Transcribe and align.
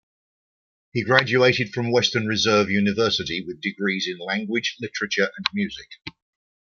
He 0.93 1.03
graduated 1.03 1.73
from 1.73 1.91
Western 1.91 2.25
Reserve 2.25 2.71
University 2.71 3.45
with 3.45 3.61
degrees 3.61 4.07
in 4.07 4.17
language, 4.17 4.75
literature 4.79 5.29
and 5.37 5.45
music. 5.53 5.89